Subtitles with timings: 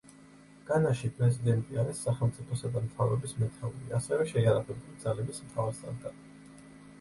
[0.67, 6.51] განაში პრეზიდენტი არის სახელმწიფოსა და მთავრობის მეთაური, ასევე შეიარაღებული ძალების მთავარსარდალი.